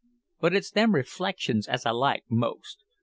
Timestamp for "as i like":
1.67-2.23